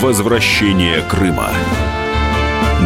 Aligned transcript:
Возвращение 0.00 1.02
Крыма. 1.02 1.50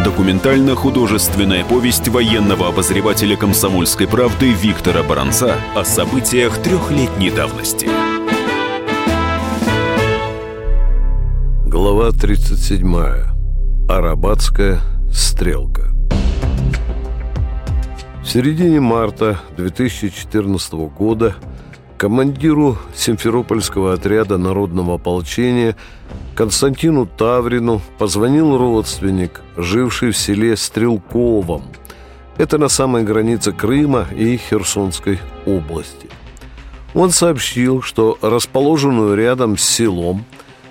Документально-художественная 0.03 1.63
повесть 1.63 2.09
военного 2.09 2.67
обозревателя 2.67 3.37
комсомольской 3.37 4.05
правды 4.05 4.51
Виктора 4.51 5.01
Баранца 5.01 5.55
о 5.75 5.85
событиях 5.85 6.61
трехлетней 6.61 7.31
давности. 7.31 7.87
Глава 11.65 12.11
37. 12.11 12.93
Арабатская 13.87 14.81
стрелка. 15.09 15.93
В 18.23 18.27
середине 18.27 18.81
марта 18.81 19.39
2014 19.55 20.73
года 20.73 21.37
командиру 21.97 22.77
Симферопольского 22.93 23.93
отряда 23.93 24.37
народного 24.37 24.95
ополчения 24.95 25.77
Константину 26.35 27.05
Таврину 27.05 27.81
позвонил 27.97 28.57
родственник, 28.57 29.41
живший 29.55 30.11
в 30.11 30.17
селе 30.17 30.57
Стрелковом. 30.57 31.63
Это 32.37 32.57
на 32.57 32.67
самой 32.67 33.03
границе 33.03 33.53
Крыма 33.53 34.07
и 34.13 34.35
Херсонской 34.35 35.19
области. 35.45 36.09
Он 36.93 37.11
сообщил, 37.11 37.81
что 37.81 38.17
расположенную 38.21 39.15
рядом 39.15 39.57
с 39.57 39.63
селом 39.63 40.25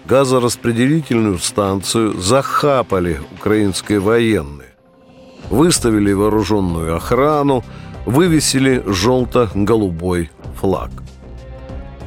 газораспределительную 0.05 1.39
станцию 1.39 2.21
захапали 2.21 3.21
украинские 3.33 4.01
военные. 4.01 4.75
Выставили 5.49 6.13
вооруженную 6.13 6.95
охрану, 6.95 7.65
вывесили 8.05 8.83
желто-голубой 8.87 10.31
флаг. 10.61 10.91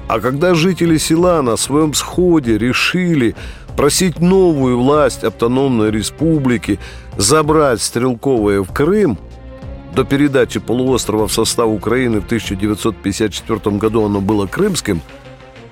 А 0.07 0.19
когда 0.21 0.53
жители 0.53 0.97
села 0.97 1.41
на 1.41 1.57
своем 1.57 1.93
сходе 1.93 2.57
решили 2.57 3.35
просить 3.75 4.19
новую 4.19 4.79
власть 4.79 5.23
автономной 5.23 5.91
республики 5.91 6.79
забрать 7.17 7.81
Стрелковое 7.81 8.61
в 8.61 8.71
Крым, 8.71 9.17
до 9.93 10.03
передачи 10.03 10.59
полуострова 10.59 11.27
в 11.27 11.33
состав 11.33 11.67
Украины 11.67 12.21
в 12.21 12.25
1954 12.25 13.77
году 13.77 14.05
оно 14.05 14.21
было 14.21 14.45
крымским, 14.45 15.01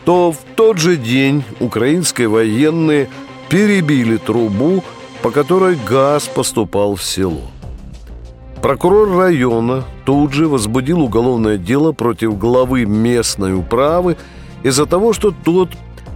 то 0.03 0.31
в 0.31 0.37
тот 0.55 0.79
же 0.79 0.97
день 0.97 1.43
украинские 1.59 2.27
военные 2.27 3.07
перебили 3.49 4.17
трубу, 4.17 4.83
по 5.21 5.31
которой 5.31 5.77
газ 5.87 6.27
поступал 6.27 6.95
в 6.95 7.03
село. 7.03 7.51
Прокурор 8.65 9.15
района 9.15 9.83
тут 10.05 10.33
же 10.33 10.47
возбудил 10.47 11.01
уголовное 11.01 11.59
дело 11.59 11.91
против 11.91 12.35
главы 12.39 12.85
местной 12.85 13.53
управы 13.53 14.17
из-за 14.63 14.87
того, 14.87 15.13
что 15.13 15.29
тот 15.29 15.69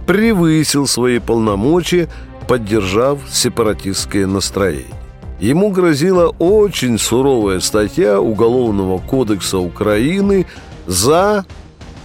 превысил 0.04 0.88
свои 0.88 1.20
полномочия, 1.20 2.08
поддержав 2.48 3.20
сепаратистское 3.30 4.26
настроение. 4.26 4.96
Ему 5.38 5.70
грозила 5.70 6.34
очень 6.40 6.98
суровая 6.98 7.60
статья 7.60 8.20
Уголовного 8.20 8.98
кодекса 8.98 9.58
Украины 9.58 10.44
за 10.88 11.44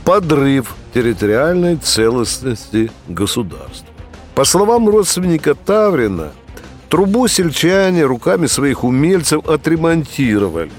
подрыв 0.04 0.76
территориальной 0.94 1.78
целостности 1.78 2.92
государства. 3.08 3.88
По 4.36 4.44
словам 4.44 4.90
родственника 4.90 5.56
Таврина– 5.56 6.34
Трубу 6.96 7.28
сельчане 7.28 8.06
руками 8.06 8.48
своих 8.48 8.86
умельцев 8.86 9.46
отремонтировали. 9.50 10.72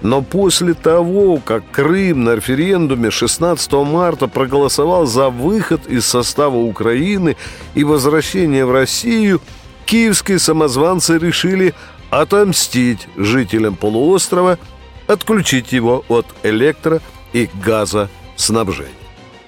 Но 0.00 0.22
после 0.22 0.72
того, 0.72 1.40
как 1.44 1.68
Крым 1.72 2.22
на 2.22 2.36
референдуме 2.36 3.10
16 3.10 3.72
марта 3.72 4.28
проголосовал 4.28 5.04
за 5.06 5.30
выход 5.30 5.88
из 5.88 6.06
состава 6.06 6.58
Украины 6.58 7.36
и 7.74 7.82
возвращение 7.82 8.64
в 8.64 8.70
Россию, 8.70 9.40
киевские 9.84 10.38
самозванцы 10.38 11.18
решили 11.18 11.74
отомстить 12.10 13.08
жителям 13.16 13.74
полуострова, 13.74 14.60
отключить 15.08 15.72
его 15.72 16.04
от 16.06 16.26
электро- 16.44 17.02
и 17.32 17.50
газоснабжения. 17.64 18.92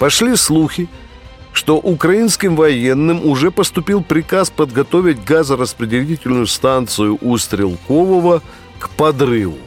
Пошли 0.01 0.35
слухи, 0.35 0.89
что 1.55 1.77
украинским 1.77 2.57
военным 2.57 3.25
уже 3.25 3.53
поступил 3.53 4.03
приказ 4.03 4.51
подготовить 4.51 5.25
газораспределительную 5.25 6.49
станцию 6.49 7.17
у 7.23 7.39
Стрелкового 7.39 8.43
к 8.81 8.91
подрыву. 8.91 9.59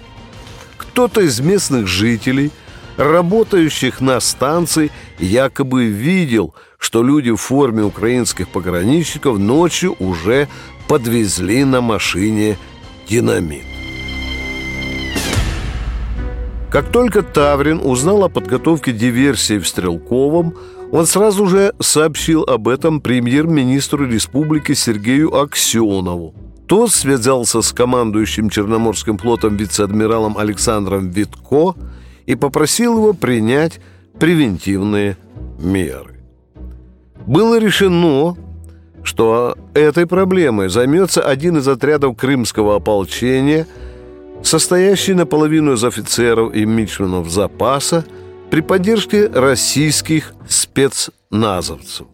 Кто-то 0.77 1.21
из 1.21 1.39
местных 1.39 1.87
жителей, 1.87 2.51
работающих 2.97 4.01
на 4.01 4.19
станции, 4.19 4.91
якобы 5.17 5.85
видел, 5.85 6.53
что 6.77 7.03
люди 7.03 7.31
в 7.31 7.37
форме 7.37 7.83
украинских 7.83 8.49
пограничников 8.49 9.39
ночью 9.39 9.95
уже 9.99 10.49
подвезли 10.89 11.63
на 11.63 11.79
машине 11.79 12.57
динамит. 13.07 13.63
Как 16.69 16.91
только 16.91 17.21
Таврин 17.21 17.79
узнал 17.81 18.25
о 18.25 18.29
подготовке 18.29 18.91
диверсии 18.91 19.57
в 19.57 19.65
Стрелковом, 19.65 20.53
он 20.91 21.05
сразу 21.05 21.47
же 21.47 21.73
сообщил 21.79 22.43
об 22.43 22.67
этом 22.67 23.01
премьер-министру 23.01 24.07
республики 24.07 24.73
Сергею 24.73 25.35
Аксенову. 25.35 26.33
Тот 26.67 26.91
связался 26.91 27.61
с 27.61 27.71
командующим 27.71 28.49
Черноморским 28.49 29.17
флотом 29.17 29.55
вице-адмиралом 29.55 30.37
Александром 30.37 31.09
Витко 31.09 31.75
и 32.25 32.35
попросил 32.35 32.97
его 32.97 33.13
принять 33.13 33.79
превентивные 34.19 35.17
меры. 35.59 36.15
Было 37.25 37.59
решено, 37.59 38.35
что 39.03 39.57
этой 39.73 40.05
проблемой 40.07 40.69
займется 40.69 41.21
один 41.21 41.57
из 41.57 41.67
отрядов 41.67 42.17
крымского 42.17 42.75
ополчения, 42.75 43.67
состоящий 44.43 45.13
наполовину 45.13 45.73
из 45.73 45.83
офицеров 45.83 46.53
и 46.53 46.65
мичманов 46.65 47.29
запаса, 47.29 48.05
при 48.49 48.61
поддержке 48.61 49.27
российских 49.27 50.33
спецназовцев. 50.47 52.07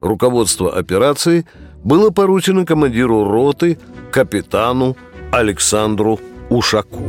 Руководство 0.00 0.76
операции 0.76 1.46
было 1.84 2.10
поручено 2.10 2.66
командиру 2.66 3.24
роты 3.24 3.78
капитану 4.10 4.96
Александру 5.30 6.20
Ушаку. 6.50 7.02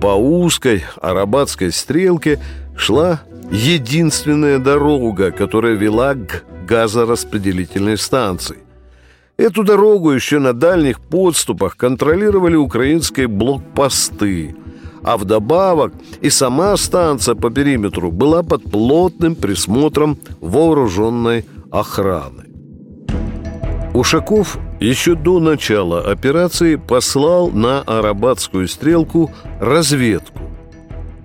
По 0.00 0.14
узкой 0.14 0.84
арабатской 1.00 1.72
стрелке 1.72 2.38
шла 2.76 3.22
единственная 3.50 4.58
дорога, 4.58 5.30
которая 5.30 5.74
вела 5.74 6.14
к 6.14 6.44
газораспределительной 6.66 7.96
станции. 7.96 8.58
Эту 9.38 9.64
дорогу 9.64 10.10
еще 10.10 10.38
на 10.38 10.52
дальних 10.52 11.00
подступах 11.00 11.76
контролировали 11.76 12.56
украинские 12.56 13.28
блокпосты– 13.28 14.56
а 15.06 15.16
вдобавок 15.16 15.94
и 16.20 16.30
сама 16.30 16.76
станция 16.76 17.36
по 17.36 17.48
периметру 17.48 18.10
была 18.10 18.42
под 18.42 18.64
плотным 18.64 19.36
присмотром 19.36 20.18
вооруженной 20.40 21.46
охраны. 21.70 22.44
Ушаков 23.94 24.58
еще 24.80 25.14
до 25.14 25.38
начала 25.38 26.00
операции 26.00 26.74
послал 26.74 27.50
на 27.50 27.82
Арабатскую 27.82 28.66
стрелку 28.66 29.30
разведку. 29.60 30.40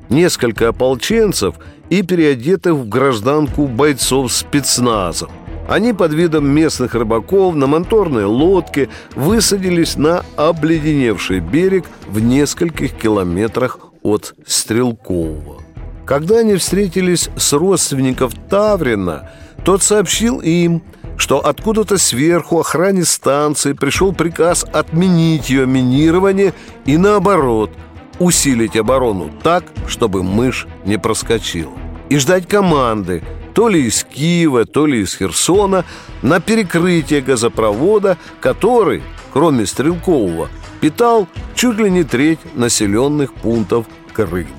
Несколько 0.09 0.69
ополченцев 0.69 1.55
и 1.89 2.03
переодетых 2.03 2.73
в 2.73 2.87
гражданку 2.87 3.65
бойцов 3.65 4.31
спецназа. 4.31 5.27
Они 5.67 5.93
под 5.93 6.13
видом 6.13 6.47
местных 6.47 6.95
рыбаков 6.95 7.55
на 7.55 7.67
моторной 7.67 8.25
лодке 8.25 8.89
высадились 9.15 9.95
на 9.95 10.23
обледеневший 10.35 11.39
берег 11.39 11.85
в 12.07 12.19
нескольких 12.19 12.93
километрах 12.93 13.79
от 14.01 14.33
Стрелкового. 14.45 15.61
Когда 16.05 16.39
они 16.39 16.55
встретились 16.55 17.29
с 17.37 17.53
родственников 17.53 18.33
Таврина, 18.49 19.29
тот 19.63 19.83
сообщил 19.83 20.41
им, 20.41 20.81
что 21.15 21.39
откуда-то 21.39 21.97
сверху 21.97 22.59
охране 22.59 23.05
станции 23.05 23.73
пришел 23.73 24.11
приказ 24.11 24.65
отменить 24.73 25.49
ее 25.49 25.67
минирование 25.67 26.53
и 26.85 26.97
наоборот 26.97 27.71
усилить 28.19 28.75
оборону 28.75 29.31
так, 29.43 29.63
чтобы 29.87 30.23
мышь 30.23 30.67
не 30.85 30.97
проскочила. 30.97 31.71
И 32.09 32.17
ждать 32.17 32.47
команды– 32.47 33.23
то 33.53 33.67
ли 33.69 33.85
из 33.85 34.03
Киева, 34.03 34.65
то 34.65 34.85
ли 34.85 35.01
из 35.01 35.15
Херсона, 35.15 35.85
на 36.21 36.39
перекрытие 36.39 37.21
газопровода, 37.21 38.17
который, 38.39 39.03
кроме 39.33 39.65
Стрелкового, 39.65 40.49
питал 40.79 41.27
чуть 41.55 41.77
ли 41.77 41.89
не 41.89 42.03
треть 42.03 42.39
населенных 42.55 43.33
пунктов 43.33 43.85
Крыма. 44.13 44.49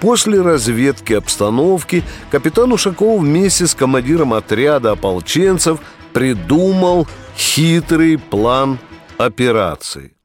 После 0.00 0.40
разведки 0.42 1.12
обстановки 1.12 2.02
капитан 2.30 2.72
Ушаков 2.72 3.20
вместе 3.20 3.68
с 3.68 3.74
командиром 3.74 4.34
отряда 4.34 4.92
ополченцев 4.92 5.78
придумал 6.12 7.06
хитрый 7.36 8.18
план 8.18 8.78
операции. 9.16 10.16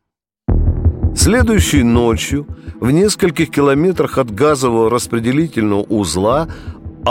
Следующей 1.16 1.84
ночью 1.84 2.48
в 2.80 2.92
нескольких 2.92 3.50
километрах 3.50 4.18
от 4.18 4.34
газового 4.34 4.90
распределительного 4.90 5.82
узла 5.82 6.48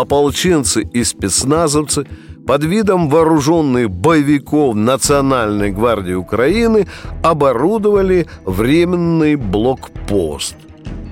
ополченцы 0.01 0.83
и 0.83 1.05
спецназовцы 1.05 2.07
под 2.47 2.65
видом 2.65 3.09
вооруженных 3.09 3.91
боевиков 3.91 4.75
Национальной 4.75 5.73
гвардии 5.73 6.13
Украины 6.13 6.87
оборудовали 7.23 8.27
временный 8.45 9.37
блокпост. 9.37 10.55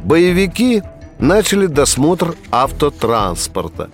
Боевики 0.04 0.82
начали 1.18 1.66
досмотр 1.66 2.34
автотранспорта. 2.50 3.90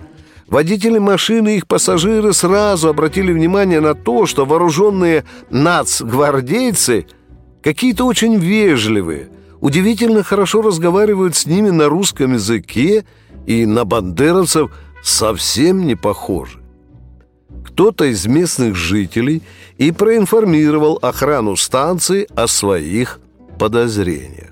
Водители 0.47 0.99
машины 0.99 1.55
и 1.55 1.57
их 1.57 1.67
пассажиры 1.67 2.33
сразу 2.33 2.89
обратили 2.89 3.31
внимание 3.31 3.79
на 3.79 3.95
то, 3.95 4.25
что 4.25 4.45
вооруженные 4.45 5.23
нацгвардейцы 5.49 7.07
какие-то 7.63 8.05
очень 8.05 8.35
вежливые, 8.35 9.29
удивительно 9.61 10.23
хорошо 10.23 10.61
разговаривают 10.61 11.37
с 11.37 11.45
ними 11.45 11.69
на 11.69 11.87
русском 11.87 12.33
языке 12.33 13.05
и 13.45 13.65
на 13.65 13.85
бандеровцев 13.85 14.71
совсем 15.03 15.85
не 15.85 15.95
похожи 15.95 16.61
кто-то 17.71 18.05
из 18.05 18.25
местных 18.27 18.75
жителей 18.75 19.41
и 19.77 19.91
проинформировал 19.91 20.99
охрану 21.01 21.55
станции 21.55 22.27
о 22.35 22.47
своих 22.47 23.19
подозрениях. 23.57 24.49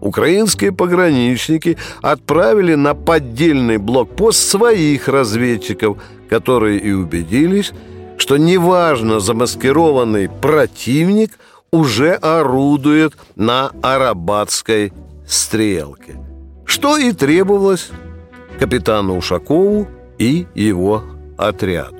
Украинские 0.00 0.72
пограничники 0.72 1.76
отправили 2.00 2.74
на 2.74 2.94
поддельный 2.94 3.76
блокпост 3.76 4.40
своих 4.40 5.06
разведчиков, 5.06 5.98
которые 6.28 6.80
и 6.80 6.90
убедились, 6.90 7.72
что 8.18 8.36
неважно 8.36 9.20
замаскированный 9.20 10.28
противник 10.28 11.38
уже 11.70 12.14
орудует 12.14 13.16
на 13.36 13.70
Арабатской 13.82 14.92
стрелке, 15.26 16.16
что 16.72 16.96
и 16.96 17.12
требовалось 17.12 17.90
капитану 18.58 19.18
Ушакову 19.18 19.88
и 20.16 20.46
его 20.54 21.04
отряду. 21.36 21.96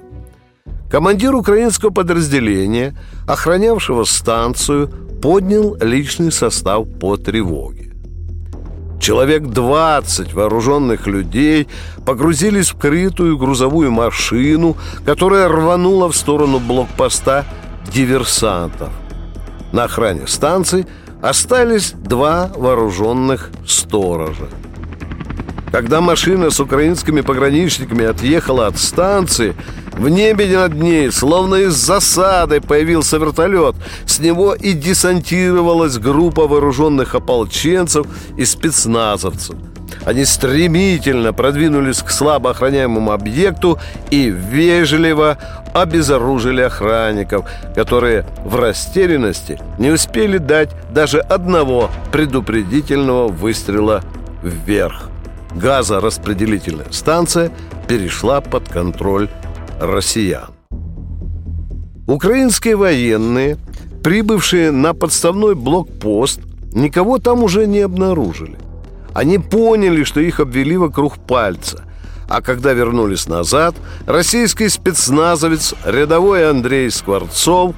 Командир 0.91 1.35
украинского 1.35 1.91
подразделения, 1.91 2.97
охранявшего 3.29 4.05
станцию, 4.05 4.89
поднял 5.21 5.77
личный 5.79 6.33
состав 6.33 6.87
по 6.99 7.19
тревоге. 7.19 7.93
Человек 8.99 9.43
20 9.43 10.33
вооруженных 10.33 11.07
людей 11.07 11.69
погрузились 12.07 12.71
в 12.71 12.79
крытую 12.79 13.37
грузовую 13.37 13.91
машину, 13.91 14.79
которая 15.05 15.49
рванула 15.49 16.11
в 16.11 16.17
сторону 16.17 16.61
блокпоста 16.61 17.45
диверсантов. 17.93 18.89
На 19.73 19.85
охране 19.85 20.27
станции 20.27 20.87
остались 21.23 21.93
два 21.93 22.51
вооруженных 22.55 23.51
сторожа. 23.67 24.49
Когда 25.71 26.03
машина 26.03 26.51
с 26.51 26.61
украинскими 26.61 27.23
пограничниками 27.23 28.05
отъехала 28.05 28.67
от 28.67 28.77
станции, 28.77 29.55
в 29.93 30.09
небе 30.09 30.47
над 30.59 30.75
ней, 30.75 31.11
словно 31.11 31.55
из 31.55 31.75
засады, 31.75 32.61
появился 32.61 33.17
вертолет. 33.17 33.77
С 34.05 34.19
него 34.19 34.55
и 34.55 34.73
десантировалась 34.73 35.97
группа 35.97 36.47
вооруженных 36.47 37.15
ополченцев 37.15 38.07
и 38.37 38.45
спецназовцев. 38.45 39.57
Они 40.05 40.25
стремительно 40.25 41.33
продвинулись 41.33 42.03
к 42.03 42.11
слабо 42.11 42.51
охраняемому 42.51 43.13
объекту 43.13 43.79
и 44.11 44.29
вежливо 44.31 45.39
обезоружили 45.75 46.63
охранников, 46.63 47.49
которые 47.75 48.27
в 48.45 48.57
растерянности 48.57 49.59
не 49.79 49.91
успели 49.91 50.39
дать 50.39 50.71
даже 50.91 51.21
одного 51.21 51.91
предупредительного 52.11 53.29
выстрела 53.29 54.03
вверх 54.43 55.09
газораспределительная 55.55 56.87
станция 56.91 57.51
перешла 57.89 58.41
под 58.41 58.69
контроль 58.69 59.29
россиян. 59.81 60.51
Украинские 62.07 62.77
военные, 62.77 63.57
прибывшие 64.03 64.71
на 64.71 64.95
подставной 64.95 65.55
блокпост, 65.55 66.41
никого 66.73 67.19
там 67.19 67.43
уже 67.43 67.67
не 67.67 67.81
обнаружили. 67.81 68.57
Они 69.15 69.39
поняли, 69.39 70.05
что 70.05 70.21
их 70.21 70.41
обвели 70.41 70.77
вокруг 70.77 71.19
пальца. 71.19 71.85
А 72.29 72.41
когда 72.41 72.73
вернулись 72.73 73.29
назад, 73.29 73.75
российский 74.07 74.69
спецназовец, 74.69 75.75
рядовой 75.85 76.49
Андрей 76.49 76.91
Скворцов, 76.91 77.75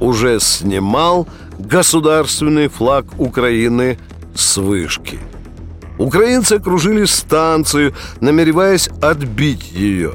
уже 0.00 0.38
снимал 0.40 1.26
государственный 1.58 2.68
флаг 2.68 3.06
Украины 3.18 3.98
с 4.34 4.56
вышки– 4.58 5.18
Украинцы 5.98 6.54
окружили 6.54 7.04
станцию, 7.04 7.94
намереваясь 8.20 8.88
отбить 9.00 9.72
ее. 9.72 10.14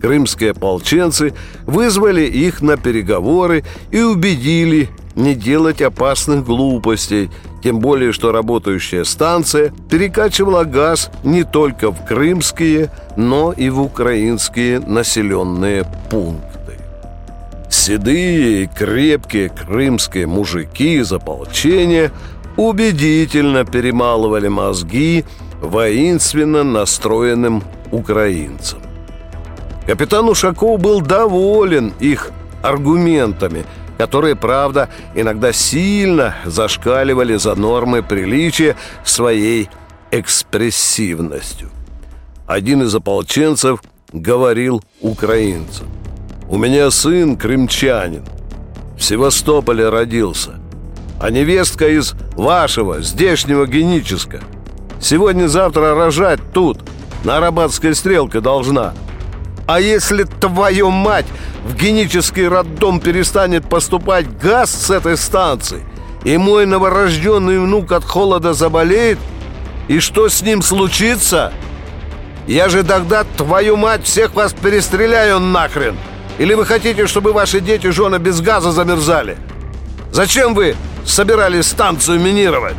Крымские 0.00 0.50
ополченцы 0.50 1.34
вызвали 1.66 2.22
их 2.22 2.62
на 2.62 2.76
переговоры 2.76 3.64
и 3.90 4.00
убедили 4.00 4.90
не 5.14 5.34
делать 5.34 5.82
опасных 5.82 6.44
глупостей, 6.44 7.30
тем 7.62 7.80
более, 7.80 8.12
что 8.12 8.32
работающая 8.32 9.04
станция 9.04 9.72
перекачивала 9.90 10.64
газ 10.64 11.10
не 11.22 11.44
только 11.44 11.90
в 11.90 12.04
крымские, 12.04 12.90
но 13.16 13.52
и 13.52 13.70
в 13.70 13.80
украинские 13.80 14.80
населенные 14.80 15.86
пункты. 16.10 16.78
Седые 17.70 18.64
и 18.64 18.66
крепкие 18.66 19.48
крымские 19.48 20.26
мужики 20.26 20.96
из 20.96 21.12
ополчения– 21.12 22.10
убедительно 22.56 23.64
перемалывали 23.64 24.48
мозги 24.48 25.24
воинственно 25.60 26.62
настроенным 26.62 27.62
украинцам. 27.90 28.80
Капитан 29.86 30.28
Ушаков 30.28 30.80
был 30.80 31.00
доволен 31.00 31.92
их 32.00 32.30
аргументами, 32.62 33.64
которые, 33.98 34.36
правда, 34.36 34.88
иногда 35.14 35.52
сильно 35.52 36.34
зашкаливали 36.44 37.36
за 37.36 37.54
нормы 37.54 38.02
приличия 38.02 38.76
своей 39.04 39.68
экспрессивностью. 40.10 41.70
Один 42.46 42.82
из 42.82 42.94
ополченцев 42.94 43.82
говорил 44.12 44.82
украинцам. 45.00 45.86
«У 46.48 46.58
меня 46.58 46.90
сын 46.90 47.36
крымчанин, 47.36 48.24
в 48.96 49.02
Севастополе 49.02 49.88
родился 49.88 50.60
а 51.24 51.30
невестка 51.30 51.88
из 51.88 52.14
вашего, 52.36 53.00
здешнего 53.00 53.66
генического. 53.66 54.42
Сегодня-завтра 55.00 55.94
рожать 55.94 56.40
тут, 56.52 56.80
на 57.24 57.38
Арабатской 57.38 57.94
стрелке 57.94 58.40
должна. 58.40 58.92
А 59.66 59.80
если 59.80 60.24
твою 60.24 60.90
мать 60.90 61.26
в 61.64 61.74
генический 61.74 62.46
роддом 62.46 63.00
перестанет 63.00 63.68
поступать 63.68 64.38
газ 64.38 64.70
с 64.70 64.90
этой 64.90 65.16
станции, 65.16 65.82
и 66.24 66.36
мой 66.36 66.66
новорожденный 66.66 67.58
внук 67.58 67.92
от 67.92 68.04
холода 68.04 68.52
заболеет, 68.52 69.18
и 69.88 70.00
что 70.00 70.28
с 70.28 70.42
ним 70.42 70.62
случится? 70.62 71.52
Я 72.46 72.68
же 72.68 72.82
тогда, 72.82 73.24
твою 73.36 73.76
мать, 73.76 74.04
всех 74.04 74.34
вас 74.34 74.52
перестреляю 74.52 75.40
нахрен! 75.40 75.96
Или 76.38 76.54
вы 76.54 76.66
хотите, 76.66 77.06
чтобы 77.06 77.32
ваши 77.32 77.60
дети 77.60 77.90
жены 77.90 78.18
без 78.18 78.40
газа 78.40 78.70
замерзали? 78.72 79.38
Зачем 80.12 80.54
вы 80.54 80.76
собирались 81.06 81.68
станцию 81.68 82.20
минировать?» 82.20 82.76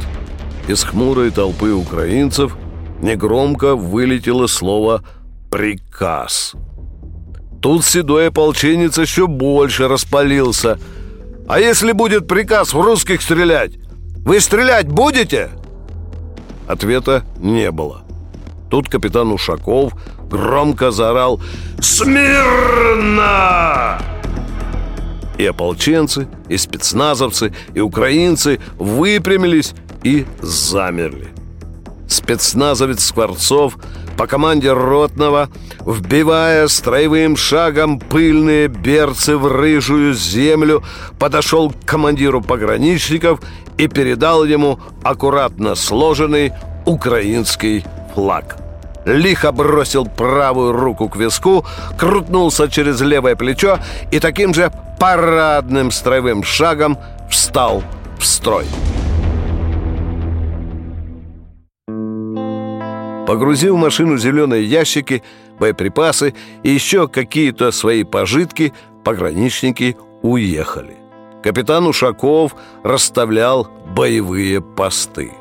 Из 0.67 0.83
хмурой 0.83 1.31
толпы 1.31 1.71
украинцев 1.71 2.57
негромко 3.01 3.75
вылетело 3.75 4.48
слово 4.48 5.03
«приказ». 5.50 6.55
Тут 7.65 7.84
седой 7.84 8.27
ополченец 8.27 9.00
еще 9.00 9.25
больше 9.25 9.88
распалился. 9.88 10.77
«А 11.48 11.60
если 11.60 11.93
будет 11.93 12.27
приказ 12.27 12.75
в 12.75 12.79
русских 12.79 13.24
стрелять, 13.24 13.72
вы 14.24 14.39
стрелять 14.39 14.88
будете?» 14.88 15.50
Ответа 16.67 17.24
не 17.39 17.72
было. 17.72 18.03
Тут 18.69 18.88
капитан 18.88 19.31
Ушаков 19.31 19.93
громко 20.29 20.91
заорал 20.91 21.41
«Смирно!» 21.81 23.27
И 25.39 25.45
ополченцы, 25.48 26.27
и 26.48 26.57
спецназовцы, 26.57 27.51
и 27.74 27.79
украинцы 27.79 28.60
выпрямились 28.77 29.74
и 30.03 30.27
замерли. 30.39 31.29
Спецназовец 32.07 33.03
Скворцов 33.03 33.79
по 34.17 34.27
команде 34.27 34.72
Ротного, 34.72 35.50
вбивая 35.86 36.67
строевым 36.67 37.38
шагом 37.38 38.00
пыльные 38.00 38.67
берцы 38.67 39.38
в 39.38 39.48
рыжую 39.48 40.13
землю, 40.13 40.84
подошел 41.19 41.72
к 41.72 41.86
командиру 41.86 42.41
пограничников 42.41 43.41
и 43.77 43.88
передал 43.88 44.45
ему 44.45 44.79
аккуратно 45.03 45.75
сложенный 45.75 46.53
украинский 46.86 47.84
флаг 48.13 48.57
лихо 49.05 49.51
бросил 49.51 50.05
правую 50.05 50.74
руку 50.74 51.07
к 51.10 51.15
виску, 51.15 51.65
крутнулся 51.98 52.67
через 52.67 53.01
левое 53.01 53.36
плечо 53.36 53.79
и 54.12 54.19
таким 54.19 54.53
же 54.53 54.72
парадным 55.00 55.91
строевым 55.91 56.43
шагом 56.43 56.98
встал 57.29 57.84
в 58.17 58.25
строй. 58.25 58.65
Погрузив 63.25 63.74
в 63.74 63.77
машину 63.77 64.17
зеленые 64.17 64.63
ящики, 64.63 65.24
боеприпасы 65.60 66.36
и 66.63 66.70
еще 66.70 67.08
какие-то 67.08 67.72
свои 67.72 68.03
пожитки, 68.03 68.74
пограничники 69.03 69.98
уехали. 70.22 70.98
Капитан 71.44 71.88
Ушаков 71.88 72.55
расставлял 72.84 73.67
боевые 73.96 74.62
посты. 74.62 75.32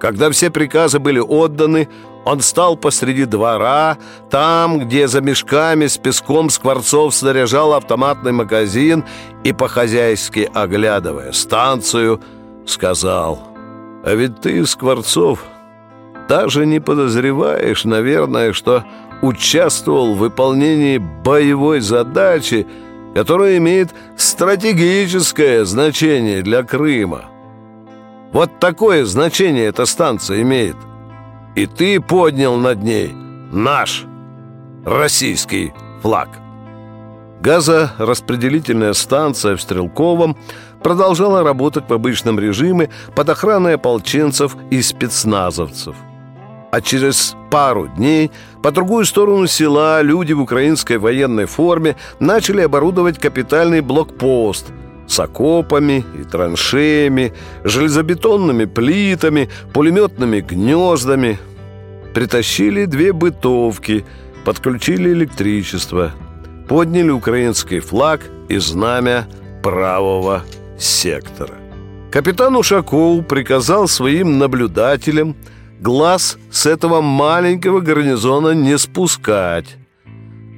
Когда 0.00 0.30
все 0.30 0.50
приказы 0.50 0.98
были 0.98 1.18
отданы, 1.18 1.88
он 2.24 2.40
стал 2.40 2.76
посреди 2.76 3.24
двора, 3.24 3.98
там, 4.30 4.80
где 4.80 5.06
за 5.06 5.20
мешками 5.20 5.86
с 5.86 5.96
песком 5.96 6.50
Скворцов 6.50 7.14
снаряжал 7.14 7.72
автоматный 7.74 8.32
магазин 8.32 9.04
и, 9.44 9.52
по-хозяйски 9.52 10.50
оглядывая 10.52 11.30
станцию, 11.30 12.20
сказал 12.66 13.38
«А 14.04 14.14
ведь 14.14 14.40
ты, 14.40 14.66
Скворцов, 14.66 15.44
даже 16.28 16.66
не 16.66 16.80
подозреваешь, 16.80 17.84
наверное, 17.84 18.52
что 18.52 18.84
участвовал 19.22 20.14
в 20.14 20.18
выполнении 20.18 20.98
боевой 20.98 21.80
задачи, 21.80 22.66
которая 23.14 23.56
имеет 23.58 23.90
стратегическое 24.16 25.64
значение 25.64 26.42
для 26.42 26.62
Крыма. 26.62 27.26
Вот 28.32 28.58
такое 28.58 29.04
значение 29.04 29.66
эта 29.66 29.86
станция 29.86 30.42
имеет– 30.42 30.76
и 31.56 31.66
ты 31.66 32.00
поднял 32.00 32.56
над 32.56 32.82
ней 32.82 33.12
наш 33.50 34.04
российский 34.84 35.72
флаг. 36.02 36.28
Газораспределительная 37.40 38.92
станция 38.92 39.56
в 39.56 39.62
Стрелковом 39.62 40.36
продолжала 40.82 41.42
работать 41.42 41.88
в 41.88 41.92
обычном 41.92 42.38
режиме 42.38 42.90
под 43.14 43.30
охраной 43.30 43.74
ополченцев 43.74 44.56
и 44.70 44.82
спецназовцев. 44.82 45.96
А 46.76 46.82
через 46.82 47.34
пару 47.50 47.88
дней 47.88 48.30
по 48.62 48.70
другую 48.70 49.06
сторону 49.06 49.46
села 49.46 50.02
люди 50.02 50.34
в 50.34 50.42
украинской 50.42 50.98
военной 50.98 51.46
форме 51.46 51.96
начали 52.20 52.60
оборудовать 52.60 53.18
капитальный 53.18 53.80
блокпост 53.80 54.66
с 55.08 55.18
окопами 55.18 56.04
и 56.20 56.24
траншеями, 56.24 57.32
железобетонными 57.64 58.66
плитами, 58.66 59.48
пулеметными 59.72 60.40
гнездами. 60.40 61.38
Притащили 62.12 62.84
две 62.84 63.14
бытовки, 63.14 64.04
подключили 64.44 65.14
электричество, 65.14 66.12
подняли 66.68 67.08
украинский 67.08 67.80
флаг 67.80 68.20
и 68.50 68.58
знамя 68.58 69.26
правого 69.62 70.42
сектора. 70.78 71.54
Капитан 72.10 72.54
Ушаков 72.54 73.26
приказал 73.26 73.88
своим 73.88 74.38
наблюдателям 74.38 75.36
глаз 75.80 76.38
с 76.50 76.66
этого 76.66 77.00
маленького 77.00 77.80
гарнизона 77.80 78.52
не 78.52 78.78
спускать. 78.78 79.76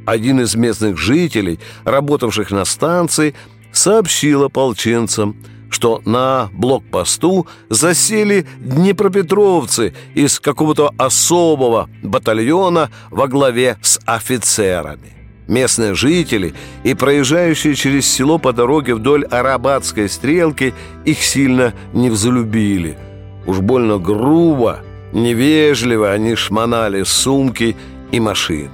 Один 0.06 0.40
из 0.40 0.54
местных 0.54 0.96
жителей, 0.96 1.60
работавших 1.84 2.50
на 2.50 2.64
станции, 2.64 3.34
сообщил 3.72 4.44
ополченцам, 4.44 5.36
что 5.70 6.00
на 6.04 6.48
блокпосту 6.52 7.46
засели 7.68 8.46
днепропетровцы 8.58 9.94
из 10.14 10.40
какого-то 10.40 10.94
особого 10.96 11.90
батальона 12.02 12.90
во 13.10 13.28
главе 13.28 13.76
с 13.82 14.00
офицерами. 14.06 15.12
Местные 15.46 15.94
жители 15.94 16.54
и 16.84 16.94
проезжающие 16.94 17.74
через 17.74 18.06
село 18.06 18.38
по 18.38 18.52
дороге 18.52 18.94
вдоль 18.94 19.24
Арабатской 19.24 20.08
стрелки 20.08 20.74
их 21.04 21.22
сильно 21.22 21.72
не 21.94 22.10
взлюбили. 22.10 22.98
Уж 23.46 23.60
больно 23.60 23.98
грубо, 23.98 24.80
невежливо 25.12 26.12
они 26.12 26.34
шмонали 26.34 27.02
сумки 27.02 27.76
и 28.12 28.20
машины 28.20 28.70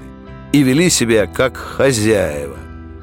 и 0.54 0.62
вели 0.62 0.88
себя 0.88 1.26
как 1.26 1.56
хозяева. 1.56 2.56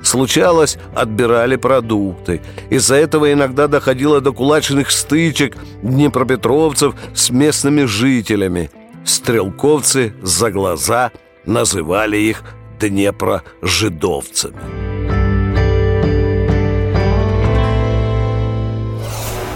Случалось, 0.03 0.77
отбирали 0.95 1.57
продукты. 1.57 2.41
Из-за 2.69 2.95
этого 2.95 3.31
иногда 3.33 3.67
доходило 3.67 4.21
до 4.21 4.31
кулачных 4.31 4.89
стычек 4.89 5.57
днепропетровцев 5.83 6.95
с 7.13 7.29
местными 7.29 7.83
жителями. 7.83 8.71
Стрелковцы 9.03 10.13
за 10.21 10.50
глаза 10.50 11.11
называли 11.45 12.17
их 12.17 12.41
днепрожидовцами. 12.79 14.61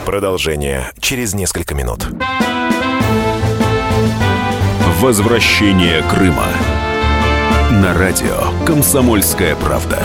Продолжение 0.06 0.92
через 1.00 1.34
несколько 1.34 1.74
минут. 1.74 2.08
Возвращение 5.02 6.02
Крыма 6.04 6.48
на 7.70 7.94
радио 7.94 8.66
«Комсомольская 8.66 9.54
правда». 9.58 10.02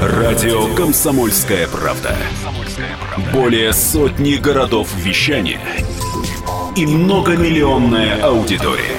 Радио 0.00 0.74
«Комсомольская 0.74 1.68
правда». 1.68 2.16
Более 3.30 3.74
сотни 3.74 4.36
городов 4.36 4.88
вещания 4.96 5.60
и 6.74 6.86
многомиллионная 6.86 8.22
аудитория. 8.22 8.98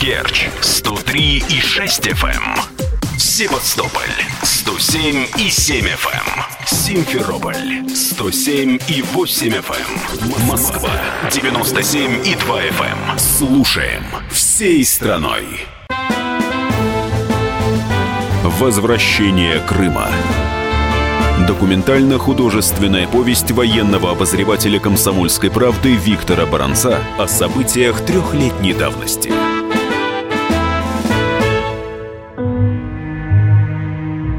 Керчь 0.00 0.48
103 0.62 1.44
и 1.48 1.60
6 1.60 2.08
FM. 2.08 2.73
Эм. 3.14 3.18
Севастополь 3.18 4.02
107 4.42 5.26
и 5.38 5.48
7 5.48 5.86
FM. 5.86 6.66
Симферополь 6.66 7.88
107 7.88 8.78
и 8.88 9.02
8 9.02 9.48
FM. 9.50 10.40
Эм. 10.40 10.46
Москва 10.48 10.90
97 11.30 12.26
и 12.26 12.34
2 12.34 12.60
FM. 12.62 13.10
Эм. 13.12 13.18
Слушаем 13.18 14.04
всей 14.30 14.84
страной. 14.84 15.44
Возвращение 18.42 19.60
Крыма. 19.60 20.08
Документально-художественная 21.46 23.06
повесть 23.08 23.50
военного 23.50 24.12
обозревателя 24.12 24.78
комсомольской 24.78 25.50
правды 25.50 25.94
Виктора 25.94 26.46
Баранца 26.46 27.00
о 27.18 27.26
событиях 27.26 28.04
трехлетней 28.04 28.72
давности. 28.72 29.32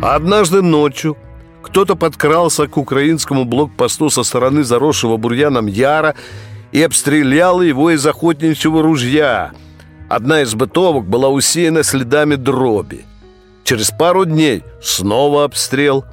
Однажды 0.07 0.61
ночью 0.61 1.17
кто-то 1.63 1.95
подкрался 1.95 2.67
к 2.67 2.77
украинскому 2.77 3.43
блокпосту 3.43 4.11
со 4.11 4.23
стороны 4.23 4.63
заросшего 4.63 5.17
бурьяном 5.17 5.65
Яра 5.65 6.13
и 6.71 6.83
обстрелял 6.83 7.59
его 7.59 7.89
из 7.89 8.05
охотничьего 8.05 8.83
ружья. 8.83 9.51
Одна 10.07 10.41
из 10.41 10.53
бытовок 10.53 11.07
была 11.07 11.29
усеяна 11.29 11.81
следами 11.81 12.35
дроби. 12.35 13.03
Через 13.63 13.89
пару 13.89 14.25
дней 14.25 14.63
снова 14.79 15.43
обстрел 15.43 16.05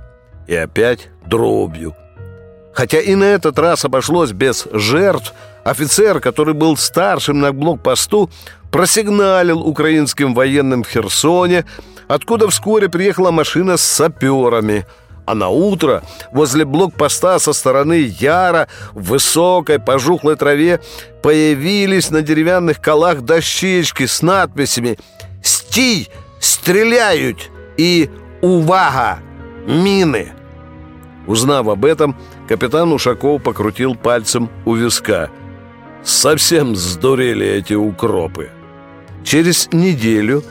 и 0.47 0.55
опять 0.55 1.11
дробью. 1.27 1.95
Хотя 2.73 2.99
и 2.99 3.15
на 3.15 3.25
этот 3.25 3.59
раз 3.59 3.85
обошлось 3.85 4.33
без 4.33 4.67
жертв, 4.73 5.35
офицер, 5.65 6.21
который 6.21 6.55
был 6.55 6.79
старшим 6.79 7.41
на 7.41 7.53
блокпосту, 7.53 8.31
просигналил 8.71 9.61
украинским 9.61 10.33
военным 10.33 10.83
в 10.83 10.89
Херсоне, 10.89 11.67
откуда 12.15 12.49
вскоре 12.49 12.89
приехала 12.89 13.31
машина 13.31 13.77
с 13.77 13.83
саперами– 13.83 14.87
а 15.25 15.35
на 15.35 15.49
утро 15.49 16.03
возле 16.33 16.65
блокпоста 16.65 17.39
со 17.39 17.53
стороны 17.53 18.13
Яра 18.19 18.69
в 18.93 19.11
высокой 19.11 19.79
пожухлой 19.79 20.37
траве 20.37 20.81
появились 21.23 22.11
на 22.11 22.23
деревянных 22.23 22.81
колах 22.81 23.23
дощечки 23.23 24.07
с 24.07 24.23
надписями 24.23 24.99
«Стий! 25.43 26.09
Стреляют!» 26.41 27.51
и 27.77 28.11
«Увага! 28.41 29.21
Мины!» 29.67 30.33
Узнав 31.29 31.69
об 31.69 31.85
этом, 31.85 32.17
капитан 32.49 32.93
Ушаков 32.93 33.43
покрутил 33.43 33.95
пальцем 33.95 34.51
у 34.65 34.75
виска. 34.75 35.31
Совсем 36.03 36.75
сдурели 36.75 37.47
эти 37.47 37.75
укропы. 37.75 38.51
Через 39.23 39.69
неделю 39.73 40.43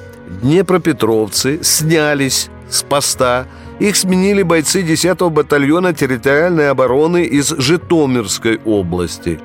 днепропетровцы 0.42 1.60
снялись 1.64 2.50
с 2.70 2.84
поста, 2.84 3.48
их 3.80 3.96
сменили 3.96 4.44
бойцы 4.44 4.82
10-го 4.82 5.30
батальона 5.30 5.94
территориальной 5.94 6.70
обороны 6.70 7.24
из 7.24 7.50
Житомирской 7.50 8.60
области. 8.64 9.40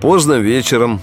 Поздно 0.00 0.34
вечером 0.34 1.00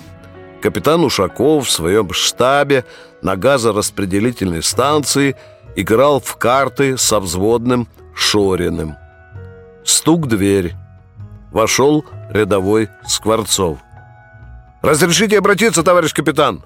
капитан 0.62 1.04
Ушаков 1.04 1.68
в 1.68 1.72
своем 1.72 2.12
штабе 2.12 2.86
на 3.22 3.36
газораспределительной 3.36 4.62
станции 4.62 5.36
играл 5.76 6.20
в 6.20 6.36
карты 6.36 6.98
со 6.98 7.20
взводным 7.20 7.88
Шориным. 8.14 8.96
Стук 9.86 10.28
дверь. 10.28 10.76
Вошел 11.52 12.06
рядовой 12.30 12.90
Скворцов. 13.08 13.80
«Разрешите 14.82 15.40
обратиться, 15.40 15.84
товарищ 15.84 16.14
капитан? 16.14 16.62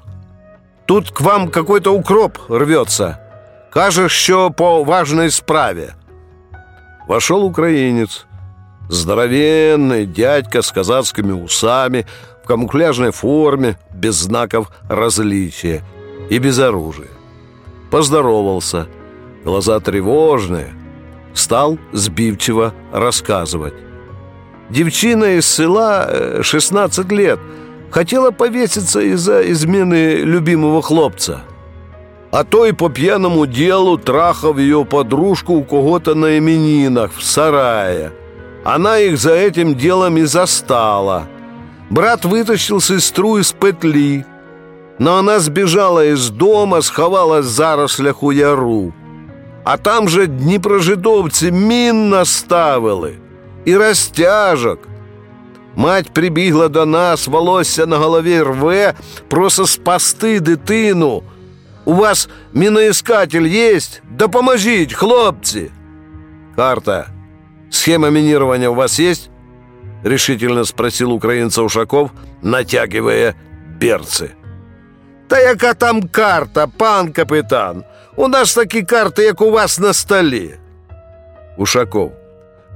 Тут 0.85 1.11
к 1.11 1.21
вам 1.21 1.49
какой-то 1.49 1.93
укроп 1.93 2.37
рвется». 2.49 3.17
Каже, 3.73 4.09
що 4.09 4.51
по 4.51 4.83
важной 4.83 5.31
справе. 5.31 5.93
Вошел 7.07 7.43
украинец. 7.43 8.25
Здоровенный 8.89 10.05
дядька 10.05 10.61
с 10.61 10.71
казацкими 10.71 11.31
усами, 11.31 12.05
в 12.43 12.47
камуфляжной 12.47 13.11
форме, 13.11 13.77
без 13.95 14.15
знаков 14.15 14.67
различия 14.89 15.81
и 16.29 16.37
без 16.37 16.59
оружия. 16.59 17.09
Поздоровался, 17.89 18.85
глаза 19.43 19.79
тревожные, 19.79 20.73
стал 21.33 21.79
сбивчиво 21.93 22.73
рассказывать. 22.91 23.73
Девчина 24.69 25.37
из 25.37 25.47
села 25.47 26.43
16 26.43 27.11
э, 27.11 27.15
лет 27.15 27.39
хотела 27.92 28.30
повеситься 28.30 29.00
из-за 29.00 29.50
измены 29.50 30.16
любимого 30.16 30.82
хлопца. 30.82 31.40
А 32.30 32.44
то 32.44 32.66
и 32.66 32.72
по 32.72 32.90
пьяному 32.90 33.46
делу 33.46 33.96
трахав 33.96 34.58
ее 34.58 34.84
подружку 34.84 35.54
у 35.54 35.64
кого-то 35.64 36.14
на 36.14 36.38
именинах 36.38 37.12
в 37.16 37.22
сарае. 37.22 38.12
Она 38.64 38.98
их 38.98 39.18
за 39.18 39.32
этим 39.32 39.74
делом 39.74 40.18
и 40.18 40.24
застала. 40.24 41.26
Брат 41.90 42.24
вытащил 42.26 42.80
сестру 42.80 43.38
из 43.38 43.52
петли, 43.52 44.26
но 44.98 45.16
она 45.16 45.38
сбежала 45.38 46.04
из 46.04 46.28
дома, 46.28 46.82
сховалась 46.82 47.46
в 47.46 47.48
зарослях 47.48 48.22
у 48.22 48.30
яру. 48.30 48.92
А 49.64 49.76
там 49.76 50.08
же 50.08 50.26
дніпрожидовці 50.26 51.52
мін 51.52 52.08
наставили 52.08 53.16
і 53.64 53.76
розтяжок. 53.76 54.78
Мать 55.76 56.10
прибігла 56.10 56.68
до 56.68 56.86
нас, 56.86 57.26
волосся 57.28 57.86
на 57.86 57.96
голові 57.96 58.42
рве, 58.42 58.94
просто 59.28 59.66
спасти 59.66 60.40
дитину. 60.40 61.22
У 61.84 61.94
вас 61.94 62.28
міноіскатель 62.54 63.46
есть? 63.54 64.02
Допоможіть, 64.10 64.94
хлопці. 64.94 65.70
Карта. 66.56 67.06
Схема 67.70 68.10
минирования 68.10 68.68
у 68.68 68.74
вас 68.74 69.00
есть? 69.00 69.30
Решительно 70.04 70.64
спросил 70.64 71.12
украинца 71.12 71.62
Ушаков, 71.62 72.10
натягивая 72.42 73.34
берцы. 73.80 74.30
Та 75.28 75.38
яка 75.38 75.74
там 75.74 76.02
карта, 76.02 76.66
пан 76.66 77.12
капитан? 77.12 77.84
У 78.16 78.28
нас 78.28 78.54
такі 78.54 78.82
карти, 78.82 79.22
як 79.22 79.40
у 79.40 79.50
вас 79.50 79.78
на 79.78 79.92
столі. 79.92 80.54
Ушаков. 81.56 82.12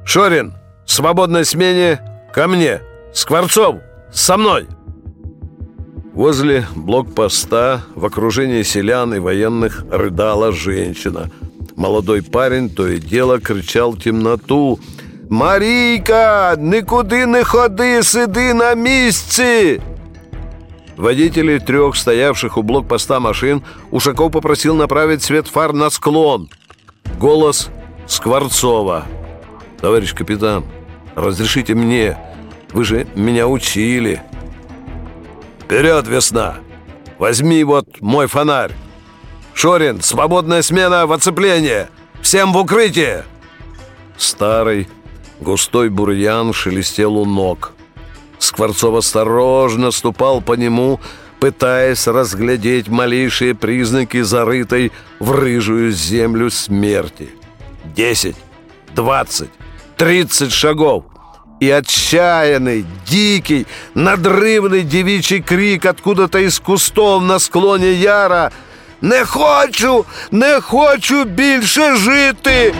Шорин, 0.05 0.53
свободной 0.87 1.45
смене 1.45 1.99
ко 2.35 2.49
мне. 2.49 2.81
Скворцов, 3.17 3.77
со 4.13 4.37
мной. 4.37 4.67
Возле 6.15 6.67
блокпоста 6.77 7.83
в 7.95 8.05
окружении 8.05 8.63
селян 8.63 9.15
и 9.15 9.19
военных 9.19 9.85
рыдала 9.91 10.53
женщина. 10.53 11.31
Молодой 11.77 12.23
парень 12.23 12.69
то 12.69 12.87
и 12.87 12.99
дело 12.99 13.41
кричал 13.41 13.93
в 13.93 14.03
темноту. 14.03 14.79
«Марійка, 15.31 16.57
никуди 16.59 17.27
не 17.27 17.45
ходи, 17.45 18.03
сиди 18.03 18.55
на 18.55 18.75
місці!» 18.75 19.81
Водителей 20.97 21.59
трех 21.59 21.97
стоявших 21.97 22.59
у 22.59 22.63
блокпоста 22.63 23.19
машин 23.19 23.63
Ушаков 23.91 24.31
попросил 24.33 24.75
направить 24.75 25.23
свет 25.23 25.47
фар 25.47 25.73
на 25.73 25.91
склон. 25.91 26.51
Голос 27.19 27.71
Скворцова. 28.07 29.05
«Товарищ 29.81 30.15
капитан, 30.15 30.65
разрешите 31.17 31.75
мне, 31.75 32.19
вы 32.72 32.84
же 32.84 33.08
меня 33.16 33.48
учили». 33.48 34.22
«Вперед, 35.62 36.08
весна! 36.08 36.58
Возьми 37.18 37.64
вот 37.64 38.02
мой 38.02 38.28
фонарь! 38.28 38.74
Шорин, 39.54 40.02
свободная 40.02 40.62
смена 40.62 41.08
в 41.08 41.12
оцепление! 41.12 41.90
Всем 42.22 42.54
в 42.54 42.58
укрытие!» 42.58 43.26
Старый, 44.18 44.88
густой 45.40 45.90
бурьян 45.90 46.54
шелестел 46.54 47.18
у 47.18 47.26
ног– 47.26 47.74
Скворцов 48.40 48.96
осторожно 48.96 49.92
ступал 49.92 50.42
по 50.42 50.54
нему, 50.54 51.00
пытаясь 51.40 52.08
разглядеть 52.08 52.88
малейшие 52.88 53.56
признаки 53.56 54.22
зарытой 54.22 54.92
в 55.20 55.32
рыжую 55.32 55.92
землю 55.92 56.50
смерти. 56.50 57.30
Десять, 57.96 58.38
двадцать, 58.96 59.50
тридцать 59.96 60.52
шагов— 60.52 61.06
и 61.60 61.70
отчаянный, 61.70 62.86
дикий, 63.06 63.68
надрывный 63.94 64.84
девичий 64.84 65.42
крик 65.42 65.86
откуда-то 65.86 66.40
из 66.40 66.60
кустов 66.60 67.24
на 67.24 67.40
склоне 67.40 67.94
яра 67.94 68.52
«Не 69.02 69.26
хочу! 69.26 70.06
Не 70.32 70.62
хочу 70.62 71.26
більше 71.26 71.96
жити!» 71.96 72.74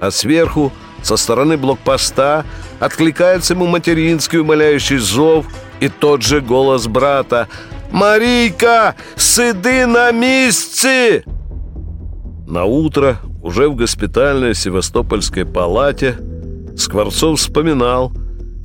А 0.00 0.10
сверху, 0.10 0.72
со 1.02 1.16
стороны 1.16 1.56
блокпоста, 1.56 2.44
Откликается 2.78 3.54
ему 3.54 3.66
материнский 3.66 4.38
умоляющий 4.38 4.98
зов 4.98 5.46
и 5.80 5.88
тот 5.88 6.22
же 6.22 6.40
голос 6.40 6.86
брата 6.86 7.48
«Марийка, 7.90 8.94
сиди 9.16 9.84
на 9.86 10.12
месте!» 10.12 11.24
На 12.46 12.64
утро 12.64 13.16
уже 13.42 13.68
в 13.68 13.76
госпитальной 13.76 14.54
Севастопольской 14.54 15.46
палате 15.46 16.18
Скворцов 16.76 17.40
вспоминал, 17.40 18.12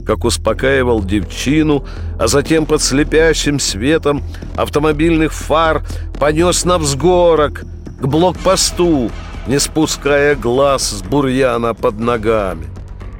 как 0.05 0.25
успокаивал 0.25 1.03
девчину, 1.03 1.85
а 2.19 2.27
затем 2.27 2.65
под 2.65 2.81
слепящим 2.81 3.59
светом 3.59 4.23
автомобильных 4.55 5.33
фар 5.33 5.85
понес 6.19 6.65
на 6.65 6.77
взгорок 6.77 7.63
к 7.99 8.05
блокпосту, 8.05 9.11
не 9.47 9.59
спуская 9.59 10.35
глаз 10.35 10.89
с 10.89 11.01
бурьяна 11.01 11.73
под 11.73 11.99
ногами. 11.99 12.67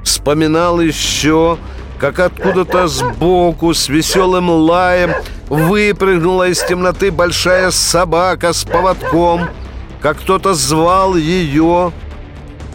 Вспоминал 0.04 0.80
еще, 0.80 1.58
как 1.98 2.18
откуда-то 2.18 2.88
сбоку 2.88 3.74
с 3.74 3.88
веселым 3.88 4.50
лаем 4.50 5.12
выпрыгнула 5.48 6.48
из 6.48 6.62
темноты 6.64 7.10
большая 7.10 7.70
собака 7.70 8.52
с 8.52 8.64
поводком, 8.64 9.48
как 10.00 10.18
кто-то 10.18 10.54
звал 10.54 11.16
ее. 11.16 11.92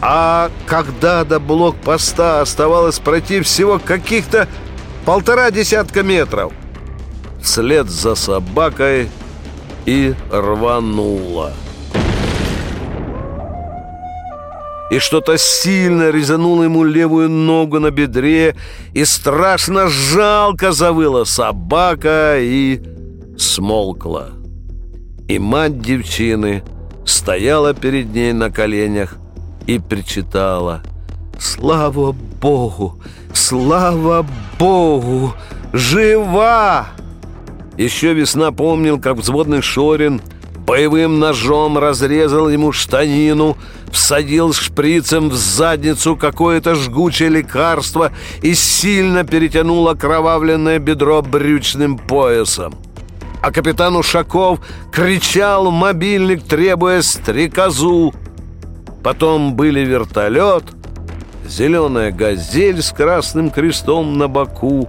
А 0.00 0.50
когда 0.66 1.24
до 1.24 1.40
блокпоста 1.40 2.40
оставалось 2.40 2.98
пройти 2.98 3.40
всего 3.40 3.78
каких-то 3.78 4.48
полтора 5.04 5.50
десятка 5.50 6.02
метров, 6.02 6.52
вслед 7.42 7.88
за 7.88 8.14
собакой 8.14 9.10
и 9.86 10.14
рванула 10.30 11.52
и 14.90 14.98
что-то 14.98 15.36
сильно 15.36 16.10
резануло 16.10 16.64
ему 16.64 16.84
левую 16.84 17.28
ногу 17.28 17.78
на 17.78 17.90
бедре, 17.90 18.56
и 18.94 19.04
страшно 19.04 19.88
жалко 19.88 20.72
завыла 20.72 21.24
собака 21.24 22.38
и 22.38 22.80
смолкла. 23.36 24.30
И 25.28 25.38
мать 25.38 25.80
девчины 25.80 26.62
стояла 27.04 27.74
перед 27.74 28.14
ней 28.14 28.32
на 28.32 28.50
коленях 28.50 29.16
и 29.68 29.78
причитала 29.78 30.82
«Слава 31.38 32.10
Богу! 32.40 33.00
Слава 33.32 34.26
Богу! 34.58 35.34
Жива!» 35.72 36.88
Еще 37.76 38.12
весна 38.14 38.50
помнил, 38.50 39.00
как 39.00 39.18
взводный 39.18 39.62
Шорин– 39.62 40.20
боевым 40.68 41.18
ножом 41.18 41.78
разрезал 41.78 42.50
ему 42.50 42.72
штанину, 42.72 43.56
всадил 43.90 44.52
шприцем 44.52 45.30
в 45.30 45.34
задницу 45.34 46.14
какое-то 46.14 46.74
жгучее 46.74 47.30
лекарство 47.30 48.12
и 48.42 48.54
сильно 48.54 49.24
перетянул 49.24 49.88
окровавленное 49.88 50.78
бедро 50.78 51.22
брючным 51.22 51.96
поясом. 51.96 52.74
А 53.40 53.50
капитан 53.50 53.96
Ушаков 53.96 54.60
кричал 54.92 55.70
в 55.70 55.72
мобильник, 55.72 56.44
требуя 56.44 57.00
стрекозу. 57.00 58.12
Потом 59.08 59.54
были 59.54 59.80
вертолет, 59.80 60.64
зеленая 61.46 62.12
газель 62.12 62.82
с 62.82 62.92
красным 62.92 63.48
крестом 63.48 64.18
на 64.18 64.28
боку 64.28 64.86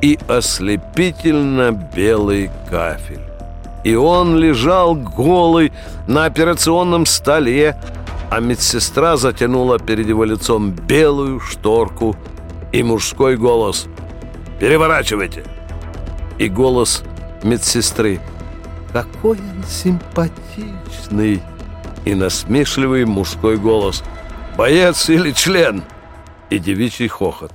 и 0.00 0.18
ослепительно 0.28 1.70
белый 1.94 2.50
кафель 2.70 3.20
и 3.84 3.94
он 3.94 4.38
лежал 4.38 4.94
голый 4.94 5.74
на 6.06 6.24
операционном 6.24 7.04
столе, 7.04 7.76
а 8.30 8.40
медсестра 8.40 9.18
затянула 9.18 9.78
перед 9.78 10.08
его 10.08 10.24
лицом 10.24 10.70
белую 10.70 11.38
шторку 11.40 12.16
и 12.72 12.82
мужской 12.82 13.36
голос 13.36 13.88
«Переворачивайте!» 14.58 15.44
и 16.38 16.48
голос 16.48 17.02
медсестры 17.42 18.20
«Какой 18.94 19.36
он 19.36 19.64
симпатичный!» 19.68 21.42
И 22.04 22.14
насмешливый 22.14 23.04
мужской 23.04 23.56
голос 23.56 24.02
«Боец 24.56 25.08
или 25.08 25.32
член?» 25.32 25.84
и 26.50 26.58
девичий 26.58 27.08
хохот. 27.08 27.52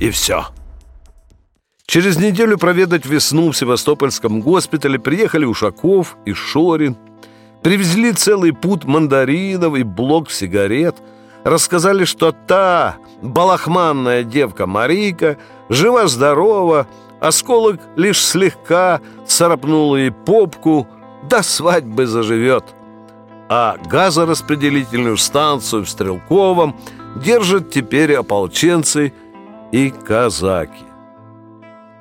И 0.00 0.10
все. 0.10 0.46
Через 1.86 2.16
неделю 2.18 2.58
проведать 2.58 3.06
весну 3.06 3.52
в 3.52 3.56
Севастопольском 3.56 4.40
госпитале 4.40 4.98
приехали 4.98 5.44
Ушаков 5.44 6.16
и 6.24 6.32
Шорин. 6.32 6.96
Привезли 7.62 8.12
целый 8.12 8.52
путь 8.52 8.84
мандаринов 8.84 9.76
и 9.76 9.82
блок 9.82 10.30
сигарет. 10.30 10.96
Рассказали, 11.44 12.04
что 12.04 12.32
та, 12.32 12.96
балахманная 13.22 14.24
девка 14.24 14.66
Марийка, 14.66 15.36
жива-здорова, 15.68 16.86
осколок 17.20 17.80
лишь 17.96 18.24
слегка 18.24 19.00
царапнул 19.26 19.94
ей 19.94 20.10
попку, 20.10 20.88
до 21.28 21.42
свадьбы 21.42 22.06
заживет. 22.06 22.64
А 23.48 23.76
газораспределительную 23.86 25.16
станцию 25.16 25.84
в 25.84 25.88
Стрелковом 25.88 26.76
держат 27.16 27.70
теперь 27.70 28.14
ополченцы 28.14 29.12
и 29.72 29.90
казаки. 29.90 30.84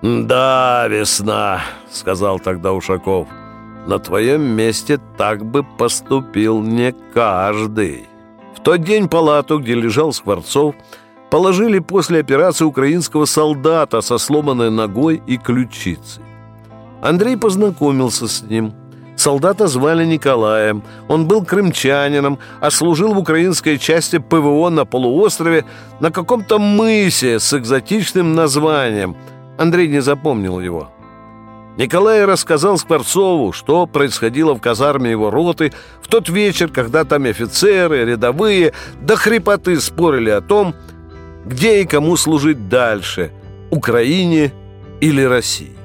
«Да, 0.02 0.88
весна»,— 0.90 1.62
сказал 1.92 2.40
тогда 2.40 2.74
Ушаков,— 2.74 3.28
«на 3.88 4.00
твоем 4.00 4.42
месте 4.42 5.00
так 5.18 5.46
бы 5.46 5.64
поступил 5.64 6.62
не 6.62 6.94
каждый». 7.14 8.08
В 8.56 8.60
тот 8.60 8.82
день 8.82 9.08
палату, 9.08 9.60
где 9.60 9.76
лежал 9.76 10.12
Скворцов, 10.14 10.76
положили 11.30 11.80
после 11.80 12.20
операции 12.20 12.66
украинского 12.66 13.26
солдата 13.26 14.02
со 14.02 14.18
сломанной 14.18 14.70
ногой 14.70 15.22
и 15.26 15.38
ключицей. 15.38 16.24
Андрей 17.02 17.38
познакомился 17.38 18.28
с 18.28 18.42
ним. 18.42 18.74
Солдата 19.24 19.68
звали 19.68 20.06
Николаем. 20.06 20.84
Он 21.08 21.28
был 21.28 21.46
крымчанином, 21.46 22.40
а 22.60 22.70
служил 22.70 23.14
в 23.14 23.18
украинской 23.18 23.78
части 23.78 24.18
ПВО 24.18 24.70
на 24.70 24.84
полуострове 24.84 25.64
на 26.02 26.12
каком-то 26.12 26.60
мысе 26.60 27.40
с 27.40 27.54
экзотичным 27.54 28.36
названием– 28.36 29.16
Андрей 29.58 29.88
не 29.88 30.02
запомнил 30.02 30.60
его. 30.60 30.92
Николай 31.78 32.26
рассказал 32.26 32.78
Скворцову, 32.78 33.54
что 33.54 33.88
происходило 33.88 34.56
в 34.56 34.60
казарме 34.60 35.12
его 35.12 35.32
роты 35.32 35.72
в 36.02 36.10
тот 36.10 36.28
вечер, 36.28 36.68
когда 36.68 37.06
там 37.06 37.24
офицеры, 37.24 38.04
рядовые 38.04 38.74
до 39.02 39.16
хрипоты 39.16 39.80
спорили 39.80 40.32
о 40.32 40.42
том, 40.42 40.76
где 41.46 41.82
и 41.82 41.86
кому 41.86 42.18
служить 42.18 42.68
дальше– 42.68 43.32
Украине 43.72 44.52
или 45.00 45.22
России. 45.22 45.83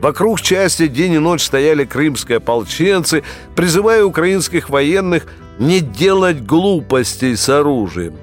Вокруг 0.00 0.40
части 0.40 0.86
день 0.86 1.14
и 1.14 1.18
ночь 1.18 1.42
стояли 1.42 1.84
крымские 1.84 2.38
ополченцы, 2.38 3.22
призывая 3.54 4.02
украинских 4.02 4.70
военных 4.70 5.26
не 5.58 5.80
делать 5.80 6.42
глупостей 6.42 7.36
с 7.36 7.48
оружием 7.50 8.16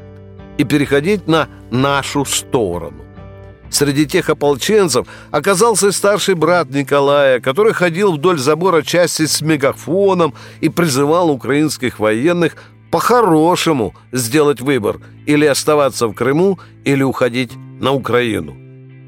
и 0.57 0.63
переходить 0.63 1.27
на 1.27 1.47
нашу 1.69 2.25
сторону. 2.25 3.03
Среди 3.69 4.07
тех 4.07 4.29
ополченцев 4.29 5.07
оказался 5.29 5.91
старший 5.91 6.33
брат 6.33 6.69
Николая, 6.71 7.39
который 7.39 7.73
ходил 7.73 8.13
вдоль 8.13 8.39
забора 8.39 8.81
части 8.81 9.27
с 9.27 9.41
мегафоном 9.41 10.33
и 10.61 10.69
призывал 10.69 11.29
украинских 11.29 11.99
военных 11.99 12.55
по-хорошему 12.89 13.93
сделать 14.11 14.61
выбор 14.61 14.99
или 15.27 15.45
оставаться 15.45 16.07
в 16.07 16.13
Крыму, 16.13 16.57
или 16.85 17.03
уходить 17.03 17.51
на 17.79 17.91
Украину. 17.91 18.66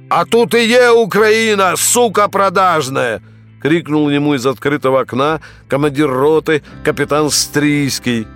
«А 0.09 0.25
тут 0.25 0.55
и 0.55 0.59
е 0.59 0.91
Украина, 0.91 1.77
сука 1.77 2.29
продажная!» — 2.29 3.63
крикнул 3.63 4.11
ему 4.11 4.35
из 4.35 4.47
открытого 4.47 5.01
окна 5.01 5.41
командир 5.69 6.11
роты 6.11 6.63
капитан 6.85 7.31
Стрийский. 7.31 8.27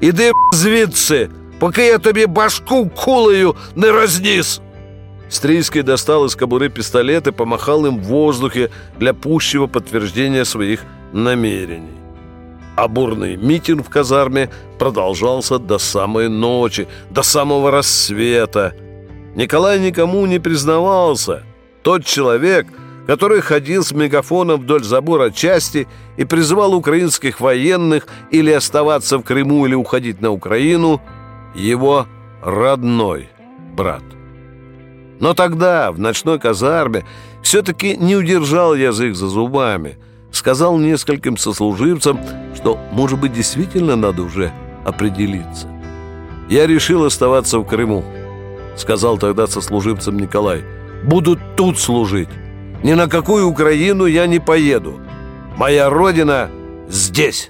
«Іди 0.00 0.32
звідси, 0.52 1.28
поки 1.58 1.86
я 1.86 1.98
тобі 1.98 2.26
башку 2.26 2.88
кулею 2.88 3.54
не 3.76 3.90
розніс!» 3.92 4.60
Стрийский 5.28 5.82
достал 5.82 6.24
из 6.24 6.36
кобуры 6.36 6.70
пистолет 6.70 7.26
и 7.26 7.32
помахал 7.32 7.86
им 7.86 7.98
в 7.98 8.04
воздухе 8.04 8.70
для 8.98 9.12
пущего 9.12 9.66
подтверждения 9.66 10.44
своих 10.44 10.80
намерений. 11.12 11.98
А 12.76 12.88
бурный 12.88 13.36
митинг 13.36 13.86
в 13.86 13.90
казарме 13.90 14.48
продолжался 14.78 15.58
до 15.58 15.78
самой 15.78 16.28
ночи, 16.28 16.86
до 17.10 17.22
самого 17.22 17.70
рассвета. 17.70 18.72
Николай 19.35 19.79
никому 19.79 20.25
не 20.25 20.39
признавался. 20.39 21.43
Тот 21.81 22.05
человек, 22.05 22.67
который 23.07 23.41
ходил 23.41 23.83
с 23.83 23.91
мегафоном 23.91 24.61
вдоль 24.61 24.83
забора 24.83 25.31
части 25.31 25.87
и 26.17 26.23
призывал 26.23 26.73
украинских 26.75 27.41
военных 27.41 28.07
или 28.31 28.51
оставаться 28.51 29.17
в 29.17 29.23
Крыму, 29.23 29.65
или 29.65 29.73
уходить 29.73 30.21
на 30.21 30.31
Украину, 30.31 31.01
его 31.55 32.07
родной 32.41 33.29
брат. 33.75 34.03
Но 35.19 35.33
тогда, 35.33 35.91
в 35.91 35.99
ночной 35.99 36.39
казарме, 36.39 37.05
все-таки 37.41 37.97
не 37.97 38.15
удержал 38.15 38.75
язык 38.75 39.15
за 39.15 39.27
зубами. 39.27 39.97
Сказал 40.31 40.77
нескольким 40.77 41.37
сослуживцам, 41.37 42.19
что, 42.55 42.79
может 42.91 43.19
быть, 43.19 43.33
действительно 43.33 43.95
надо 43.95 44.23
уже 44.23 44.51
определиться. 44.85 45.67
«Я 46.49 46.67
решил 46.67 47.05
оставаться 47.05 47.59
в 47.59 47.65
Крыму»,— 47.65 48.03
сказал 48.75 49.17
тогда 49.17 49.47
сослуживцам 49.47 50.17
Николай. 50.17 50.63
«Буду 51.03 51.37
тут 51.55 51.79
служить. 51.79 52.29
Ни 52.83 52.93
на 52.93 53.07
какую 53.07 53.47
Украину 53.47 54.05
я 54.05 54.27
не 54.27 54.39
поеду. 54.39 54.99
Моя 55.57 55.89
родина 55.89 56.49
здесь». 56.87 57.47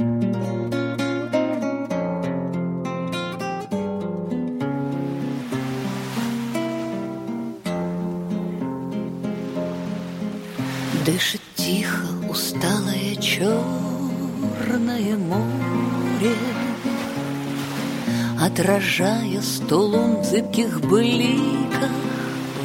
Отражая 18.56 19.42
сто 19.42 19.88
в 19.88 20.24
зыбких 20.24 20.80
бликах 20.82 21.90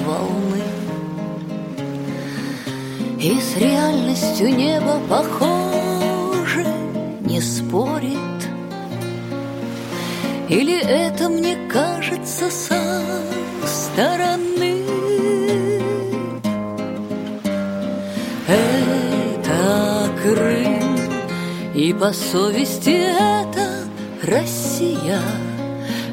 волны. 0.05 0.62
И 3.18 3.40
с 3.40 3.57
реальностью 3.57 4.55
небо 4.55 5.01
похоже, 5.09 6.66
не 7.22 7.40
спорит. 7.40 8.18
Или 10.51 10.79
это 10.79 11.31
мне 11.31 11.57
кажется 11.72 12.51
со 12.51 13.01
стороны? 13.64 14.83
Это 18.46 20.11
Крым, 20.22 20.98
и 21.74 21.94
по 21.94 22.12
совести 22.12 22.90
это 22.90 23.88
Россия. 24.22 25.22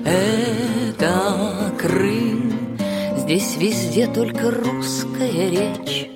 Это 0.06 1.74
Крым, 1.80 2.78
здесь 3.18 3.58
везде 3.58 4.06
только 4.06 4.52
русская 4.52 5.50
речь. 5.50 6.10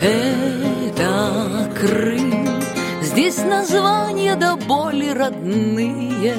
Это 0.00 1.72
Крым, 1.80 2.60
здесь 3.02 3.38
названия 3.38 4.34
до 4.34 4.56
боли 4.56 5.08
родные. 5.10 6.34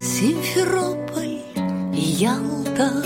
Симферополь, 0.00 1.40
Ялта, 1.92 3.02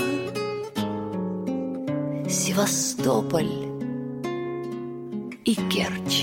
Севастополь 2.29 3.65
и 5.43 5.55
Керчь. 5.69 6.14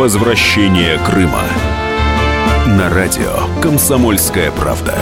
Возвращение 0.00 0.96
Крыма. 1.04 1.44
На 2.66 2.88
радио 2.88 3.60
«Комсомольская 3.60 4.50
правда». 4.50 4.98